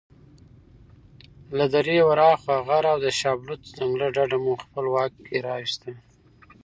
[1.57, 5.13] له درې ورهاخوا غر او د شابلوط ځنګله ډډه مو په خپل واک
[5.47, 5.91] راوسته.